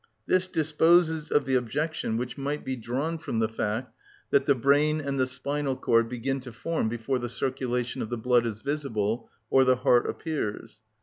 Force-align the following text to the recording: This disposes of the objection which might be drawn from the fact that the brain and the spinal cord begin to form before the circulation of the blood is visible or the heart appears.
This 0.25 0.47
disposes 0.47 1.29
of 1.29 1.45
the 1.45 1.53
objection 1.53 2.17
which 2.17 2.35
might 2.35 2.65
be 2.65 2.75
drawn 2.75 3.19
from 3.19 3.37
the 3.37 3.47
fact 3.47 3.93
that 4.31 4.47
the 4.47 4.55
brain 4.55 4.99
and 4.99 5.19
the 5.19 5.27
spinal 5.27 5.75
cord 5.75 6.09
begin 6.09 6.39
to 6.39 6.51
form 6.51 6.89
before 6.89 7.19
the 7.19 7.29
circulation 7.29 8.01
of 8.01 8.09
the 8.09 8.17
blood 8.17 8.47
is 8.47 8.61
visible 8.61 9.29
or 9.51 9.63
the 9.63 9.75
heart 9.75 10.09
appears. 10.09 10.79